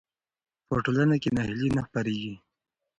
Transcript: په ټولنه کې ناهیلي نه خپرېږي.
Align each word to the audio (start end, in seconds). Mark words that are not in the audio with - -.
په 0.67 0.75
ټولنه 0.85 1.15
کې 1.21 1.29
ناهیلي 1.37 1.69
نه 1.77 1.81
خپرېږي. 1.87 2.33